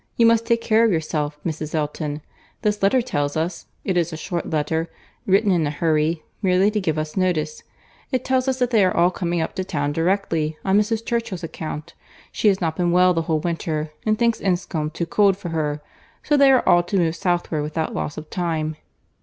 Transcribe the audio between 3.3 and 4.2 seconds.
us—it is a